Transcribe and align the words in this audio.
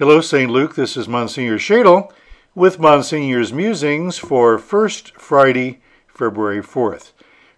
Hello, 0.00 0.22
St. 0.22 0.50
Luke. 0.50 0.76
This 0.76 0.96
is 0.96 1.06
Monsignor 1.06 1.58
Schaedel 1.58 2.10
with 2.54 2.78
Monsignor's 2.78 3.52
Musings 3.52 4.16
for 4.16 4.56
First 4.58 5.14
Friday, 5.20 5.82
February 6.06 6.62
4th. 6.62 7.12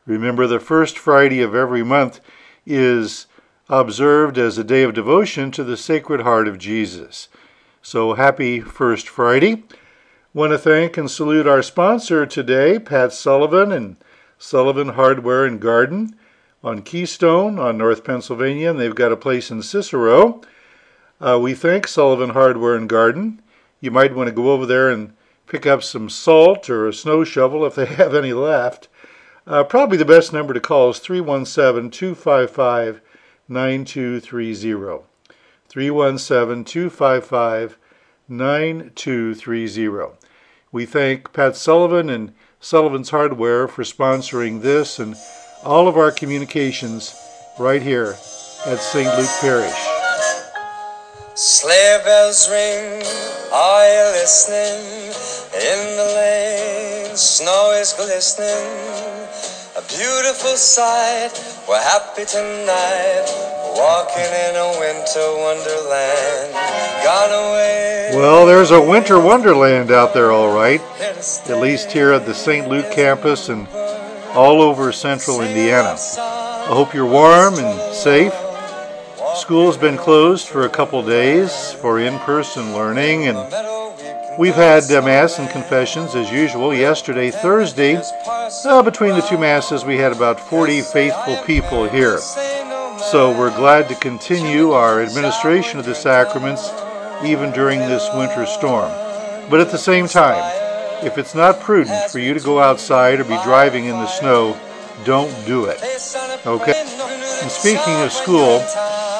Remember, 0.06 0.48
the 0.48 0.58
first 0.58 0.98
Friday 0.98 1.40
of 1.40 1.54
every 1.54 1.84
month 1.84 2.18
is 2.66 3.28
observed 3.68 4.38
as 4.38 4.58
a 4.58 4.64
day 4.64 4.82
of 4.82 4.92
devotion 4.92 5.52
to 5.52 5.62
the 5.62 5.76
Sacred 5.76 6.22
Heart 6.22 6.48
of 6.48 6.58
Jesus. 6.58 7.28
So, 7.80 8.14
happy 8.14 8.58
First 8.58 9.08
Friday. 9.08 9.62
Want 10.34 10.50
to 10.50 10.58
thank 10.58 10.96
and 10.96 11.08
salute 11.08 11.46
our 11.46 11.62
sponsor 11.62 12.26
today, 12.26 12.80
Pat 12.80 13.12
Sullivan 13.12 13.70
and 13.70 13.98
Sullivan 14.36 14.88
Hardware 14.88 15.44
and 15.44 15.60
Garden 15.60 16.16
on 16.64 16.82
Keystone 16.82 17.60
on 17.60 17.78
North 17.78 18.02
Pennsylvania, 18.02 18.70
and 18.70 18.80
they've 18.80 18.92
got 18.92 19.12
a 19.12 19.16
place 19.16 19.48
in 19.52 19.62
Cicero. 19.62 20.40
Uh, 21.22 21.38
we 21.38 21.54
thank 21.54 21.86
Sullivan 21.86 22.30
Hardware 22.30 22.74
and 22.74 22.88
Garden. 22.88 23.40
You 23.80 23.92
might 23.92 24.14
want 24.14 24.26
to 24.26 24.34
go 24.34 24.50
over 24.50 24.66
there 24.66 24.90
and 24.90 25.14
pick 25.46 25.66
up 25.66 25.84
some 25.84 26.08
salt 26.08 26.68
or 26.68 26.88
a 26.88 26.92
snow 26.92 27.22
shovel 27.22 27.64
if 27.64 27.76
they 27.76 27.86
have 27.94 28.12
any 28.12 28.32
left. 28.32 28.88
Uh, 29.46 29.62
probably 29.62 29.96
the 29.96 30.04
best 30.04 30.32
number 30.32 30.52
to 30.52 30.60
call 30.60 30.90
is 30.90 30.98
317 30.98 31.90
255 31.92 33.00
9230. 33.48 35.04
317 35.68 36.64
255 36.64 37.78
9230. 38.28 40.16
We 40.72 40.86
thank 40.86 41.32
Pat 41.32 41.54
Sullivan 41.54 42.10
and 42.10 42.34
Sullivan's 42.58 43.10
Hardware 43.10 43.68
for 43.68 43.84
sponsoring 43.84 44.62
this 44.62 44.98
and 44.98 45.14
all 45.62 45.86
of 45.86 45.96
our 45.96 46.10
communications 46.10 47.14
right 47.60 47.82
here 47.82 48.16
at 48.66 48.78
St. 48.80 49.16
Luke 49.16 49.30
Parish. 49.40 49.91
Sleigh 51.34 51.98
bells 52.04 52.50
ring, 52.50 53.02
are 53.54 53.88
you 53.88 54.20
listening? 54.20 54.84
In 55.54 55.96
the 55.96 56.12
lane, 56.14 57.16
snow 57.16 57.72
is 57.72 57.94
glistening. 57.94 58.46
A 59.74 59.80
beautiful 59.88 60.56
sight, 60.58 61.32
we're 61.66 61.80
happy 61.80 62.26
tonight. 62.26 63.24
Walking 63.74 64.28
in 64.28 64.56
a 64.56 64.76
winter 64.78 65.32
wonderland. 65.38 66.52
Gone 67.02 67.30
away. 67.30 68.10
Well, 68.14 68.44
there's 68.44 68.70
a 68.70 68.82
winter 68.82 69.18
wonderland 69.18 69.90
out 69.90 70.12
there, 70.12 70.32
all 70.32 70.54
right. 70.54 70.82
At 71.00 71.62
least 71.62 71.90
here 71.92 72.12
at 72.12 72.26
the 72.26 72.34
St. 72.34 72.68
Luke 72.68 72.92
campus 72.92 73.48
and 73.48 73.66
all 74.34 74.60
over 74.60 74.92
central 74.92 75.40
Indiana. 75.40 75.96
I 76.18 76.66
hope 76.68 76.92
you're 76.92 77.06
warm 77.06 77.54
and 77.54 77.94
safe. 77.94 78.34
School's 79.34 79.78
been 79.78 79.96
closed 79.96 80.48
for 80.48 80.66
a 80.66 80.68
couple 80.68 81.02
days 81.02 81.72
for 81.72 81.98
in 81.98 82.18
person 82.20 82.74
learning, 82.74 83.26
and 83.28 83.38
we've 84.38 84.54
had 84.54 84.90
uh, 84.90 85.00
Mass 85.00 85.38
and 85.38 85.48
confessions 85.48 86.14
as 86.14 86.30
usual. 86.30 86.74
Yesterday, 86.74 87.30
Thursday, 87.30 87.96
uh, 87.96 88.82
between 88.82 89.14
the 89.14 89.22
two 89.22 89.38
Masses, 89.38 89.84
we 89.84 89.96
had 89.96 90.12
about 90.12 90.38
40 90.38 90.82
faithful 90.82 91.36
people 91.44 91.88
here. 91.88 92.18
So 92.18 93.36
we're 93.36 93.56
glad 93.56 93.88
to 93.88 93.94
continue 93.94 94.72
our 94.72 95.02
administration 95.02 95.78
of 95.78 95.86
the 95.86 95.94
sacraments 95.94 96.70
even 97.24 97.52
during 97.52 97.80
this 97.80 98.08
winter 98.14 98.44
storm. 98.44 98.90
But 99.48 99.60
at 99.60 99.70
the 99.70 99.78
same 99.78 100.08
time, 100.08 100.42
if 101.04 101.16
it's 101.16 101.34
not 101.34 101.60
prudent 101.60 102.10
for 102.10 102.18
you 102.18 102.34
to 102.34 102.40
go 102.40 102.60
outside 102.60 103.18
or 103.18 103.24
be 103.24 103.38
driving 103.44 103.86
in 103.86 103.92
the 103.92 104.06
snow, 104.06 104.58
don't 105.04 105.32
do 105.46 105.64
it. 105.64 105.82
Okay? 106.46 106.74
And 107.42 107.50
speaking 107.50 107.94
of 108.02 108.12
school, 108.12 108.64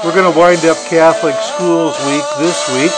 we're 0.04 0.14
going 0.14 0.32
to 0.32 0.36
wind 0.36 0.64
up 0.64 0.76
Catholic 0.88 1.34
Schools 1.36 1.96
Week 2.06 2.24
this 2.38 2.68
week, 2.74 2.90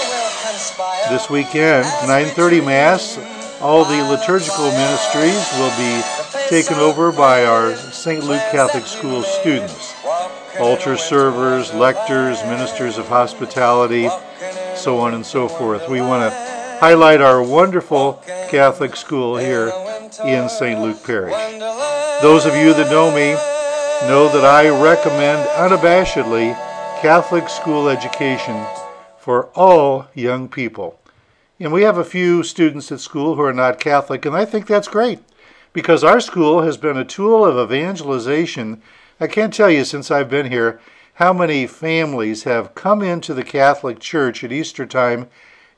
this 1.11 1.29
weekend, 1.29 1.85
9:30 2.09 2.65
Mass. 2.65 3.19
All 3.61 3.85
the 3.85 4.03
liturgical 4.05 4.71
ministries 4.71 5.47
will 5.59 5.75
be 5.77 6.03
taken 6.49 6.79
over 6.79 7.13
by 7.13 7.45
our 7.45 7.75
St. 7.77 8.25
Luke 8.25 8.43
Catholic 8.51 8.87
School 8.87 9.23
students. 9.23 9.95
Altar 10.59 10.97
servers, 10.97 11.75
lectors, 11.75 12.43
ministers 12.45 12.97
of 12.97 13.07
hospitality, 13.09 14.09
so 14.75 14.99
on 14.99 15.13
and 15.13 15.27
so 15.27 15.47
forth. 15.47 15.87
We 15.91 16.01
want 16.01 16.23
to 16.23 16.79
highlight 16.81 17.21
our 17.21 17.43
wonderful 17.43 18.23
Catholic 18.49 18.97
school 18.97 19.37
here 19.37 19.71
in 20.25 20.49
St. 20.49 20.81
Luke 20.81 21.05
Parish. 21.05 21.35
Those 22.23 22.47
of 22.47 22.55
you 22.55 22.73
that 22.73 22.91
know 22.91 23.11
me 23.11 23.35
know 24.09 24.29
that 24.33 24.45
I 24.45 24.69
recommend 24.83 25.47
unabashedly 25.51 26.57
Catholic 27.05 27.51
school 27.51 27.91
education 27.91 28.65
for 29.19 29.51
all 29.55 30.07
young 30.15 30.49
people. 30.49 30.99
And 31.61 31.71
we 31.71 31.83
have 31.83 31.99
a 31.99 32.03
few 32.03 32.43
students 32.43 32.91
at 32.91 33.01
school 33.01 33.35
who 33.35 33.43
are 33.43 33.53
not 33.53 33.79
Catholic, 33.79 34.25
and 34.25 34.35
I 34.35 34.47
think 34.47 34.67
that's 34.67 34.89
great 34.89 35.19
because 35.75 36.03
our 36.03 36.19
school 36.19 36.63
has 36.63 36.79
been 36.79 36.97
a 36.97 37.05
tool 37.05 37.45
of 37.45 37.59
evangelization. 37.71 38.81
I 39.21 39.27
can't 39.27 39.53
tell 39.53 39.69
you 39.69 39.85
since 39.85 40.11
I've 40.11 40.31
been 40.31 40.51
here 40.51 40.81
how 41.17 41.35
many 41.35 41.67
families 41.67 42.45
have 42.45 42.75
come 42.75 43.03
into 43.03 43.35
the 43.35 43.45
Catholic 43.45 44.01
Church 44.01 44.43
at 44.43 44.51
Easter 44.51 44.87
time 44.87 45.29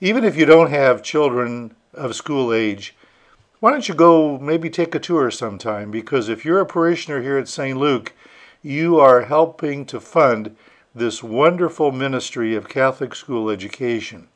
Even 0.00 0.24
if 0.24 0.36
you 0.36 0.46
don't 0.46 0.70
have 0.70 1.02
children 1.02 1.76
of 1.94 2.16
school 2.16 2.52
age, 2.52 2.96
why 3.60 3.70
don't 3.70 3.88
you 3.88 3.94
go 3.94 4.38
maybe 4.38 4.70
take 4.70 4.94
a 4.94 4.98
tour 4.98 5.30
sometime? 5.30 5.90
Because 5.90 6.30
if 6.30 6.46
you're 6.46 6.60
a 6.60 6.66
parishioner 6.66 7.20
here 7.20 7.36
at 7.36 7.46
St. 7.46 7.78
Luke, 7.78 8.14
you 8.62 8.98
are 8.98 9.22
helping 9.22 9.84
to 9.86 10.00
fund 10.00 10.56
this 10.94 11.22
wonderful 11.22 11.92
ministry 11.92 12.54
of 12.54 12.70
Catholic 12.70 13.14
school 13.14 13.50
education. 13.50 14.28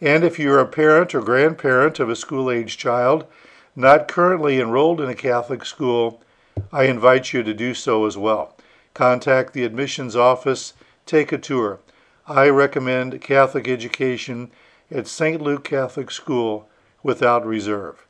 And 0.00 0.22
if 0.22 0.38
you're 0.38 0.60
a 0.60 0.68
parent 0.68 1.16
or 1.16 1.20
grandparent 1.20 1.98
of 1.98 2.08
a 2.08 2.14
school 2.14 2.48
age 2.48 2.78
child 2.78 3.26
not 3.74 4.06
currently 4.06 4.60
enrolled 4.60 5.00
in 5.00 5.10
a 5.10 5.16
Catholic 5.16 5.64
school, 5.64 6.22
I 6.72 6.84
invite 6.84 7.32
you 7.32 7.42
to 7.42 7.54
do 7.54 7.74
so 7.74 8.06
as 8.06 8.16
well. 8.16 8.56
Contact 8.94 9.52
the 9.52 9.64
admissions 9.64 10.14
office, 10.14 10.74
take 11.06 11.32
a 11.32 11.38
tour. 11.38 11.80
I 12.28 12.48
recommend 12.50 13.20
Catholic 13.20 13.66
education 13.66 14.52
at 14.92 15.08
St. 15.08 15.42
Luke 15.42 15.64
Catholic 15.64 16.12
School 16.12 16.68
without 17.02 17.44
reserve. 17.44 18.03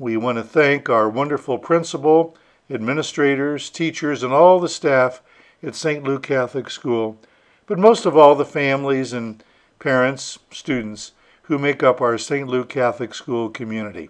We 0.00 0.16
want 0.16 0.38
to 0.38 0.44
thank 0.44 0.88
our 0.88 1.08
wonderful 1.08 1.58
principal, 1.58 2.36
administrators, 2.70 3.68
teachers, 3.68 4.22
and 4.22 4.32
all 4.32 4.60
the 4.60 4.68
staff 4.68 5.20
at 5.60 5.74
St. 5.74 6.04
Luke 6.04 6.22
Catholic 6.22 6.70
School, 6.70 7.18
but 7.66 7.80
most 7.80 8.06
of 8.06 8.16
all 8.16 8.36
the 8.36 8.44
families 8.44 9.12
and 9.12 9.42
parents, 9.80 10.38
students 10.52 11.12
who 11.42 11.58
make 11.58 11.82
up 11.82 12.00
our 12.00 12.16
St. 12.16 12.46
Luke 12.46 12.68
Catholic 12.68 13.12
School 13.12 13.48
community. 13.48 14.08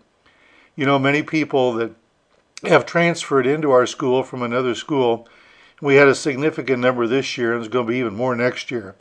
You 0.77 0.85
know, 0.85 0.99
many 0.99 1.23
people 1.23 1.73
that 1.75 1.93
have 2.65 2.85
transferred 2.85 3.47
into 3.47 3.71
our 3.71 3.87
school 3.87 4.23
from 4.23 4.43
another 4.43 4.75
school, 4.75 5.27
we 5.81 5.95
had 5.95 6.09
a 6.09 6.15
significant 6.15 6.81
number 6.81 7.07
this 7.07 7.39
year, 7.39 7.55
and 7.55 7.65
it's 7.65 7.73
going 7.73 7.87
to 7.87 7.93
be 7.93 7.99
even 7.99 8.15
more 8.15 8.37
next 8.37 8.71
year. 8.71 8.95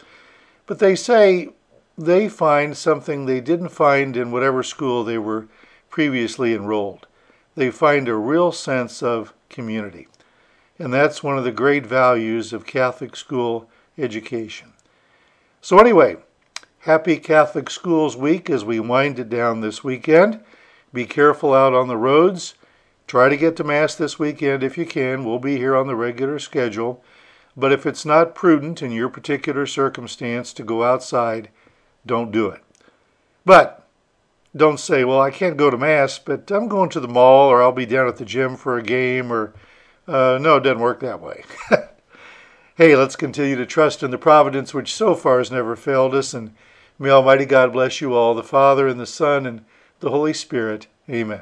But 0.66 0.80
they 0.80 0.96
say 0.96 1.50
they 1.98 2.30
find 2.30 2.78
something 2.78 3.26
they 3.26 3.42
didn't 3.42 3.70
find 3.70 4.16
in 4.16 4.32
whatever 4.32 4.64
school 4.64 5.04
they 5.04 5.18
were 5.18 5.48
previously 5.90 6.54
enrolled. 6.54 7.08
They 7.56 7.72
find 7.72 8.08
a 8.08 8.16
real 8.16 8.52
sense 8.52 9.02
of 9.02 9.34
community. 9.50 10.08
And 10.80 10.94
that's 10.94 11.24
one 11.24 11.38
of 11.38 11.44
the 11.44 11.52
great 11.52 11.86
values 11.86 12.54
of 12.54 12.66
Catholic 12.66 13.16
school 13.16 13.70
education. 13.98 14.74
So, 15.62 15.80
anyway, 15.80 16.18
happy 16.80 17.18
Catholic 17.18 17.70
Schools 17.70 18.16
Week 18.16 18.50
as 18.50 18.64
we 18.64 18.80
wind 18.80 19.18
it 19.20 19.30
down 19.30 19.62
this 19.62 19.84
weekend. 19.84 20.40
Be 20.94 21.06
careful 21.06 21.54
out 21.54 21.74
on 21.74 21.88
the 21.88 21.98
roads. 21.98 22.54
Try 23.08 23.30
to 23.30 23.38
get 23.38 23.56
to 23.56 23.64
Mass 23.64 23.96
this 23.96 24.20
weekend 24.20 24.64
if 24.64 24.78
you 24.78 24.86
can. 24.86 25.24
We'll 25.26 25.40
be 25.40 25.58
here 25.58 25.76
on 25.76 25.88
the 25.88 25.96
regular 25.96 26.40
schedule. 26.40 27.04
But 27.56 27.72
if 27.72 27.86
it's 27.88 28.06
not 28.06 28.36
prudent 28.36 28.84
in 28.84 28.92
your 28.92 29.10
particular 29.10 29.66
circumstance 29.66 30.54
to 30.54 30.64
go 30.64 30.84
outside, 30.84 31.50
don't 32.06 32.32
do 32.32 32.50
it. 32.50 32.62
But 33.46 33.87
don't 34.58 34.80
say, 34.80 35.04
well, 35.04 35.22
I 35.22 35.32
can't 35.32 35.58
go 35.58 35.70
to 35.70 35.78
Mass, 35.78 36.20
but 36.20 36.50
I'm 36.52 36.68
going 36.68 36.90
to 36.90 37.00
the 37.00 37.08
mall 37.08 37.50
or 37.50 37.62
I'll 37.62 37.72
be 37.72 37.86
down 37.86 38.08
at 38.08 38.18
the 38.18 38.26
gym 38.26 38.56
for 38.56 38.78
a 38.78 38.84
game 38.84 39.32
or, 39.32 39.54
uh, 40.08 40.38
no, 40.42 40.58
it 40.58 40.62
doesn't 40.62 40.80
work 40.80 41.00
that 41.02 41.22
way. 41.22 41.44
hey, 42.76 42.96
let's 42.96 43.16
continue 43.16 43.56
to 43.56 43.66
trust 43.66 44.04
in 44.04 44.12
the 44.12 44.18
providence 44.18 44.74
which 44.74 44.94
so 44.94 45.16
far 45.16 45.38
has 45.38 45.52
never 45.52 45.76
failed 45.76 46.14
us. 46.16 46.34
And 46.34 46.54
may 47.00 47.10
Almighty 47.10 47.46
God 47.46 47.74
bless 47.74 48.02
you 48.02 48.14
all, 48.14 48.34
the 48.34 48.44
Father 48.44 48.88
and 48.88 49.00
the 49.00 49.06
Son 49.06 49.46
and 49.46 49.64
the 50.00 50.10
Holy 50.10 50.34
Spirit. 50.34 50.88
Amen. 51.10 51.42